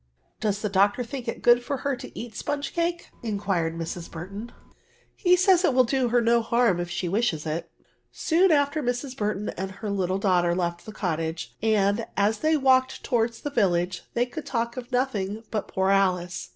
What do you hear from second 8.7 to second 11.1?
Mrs. Burton and her little daughter left the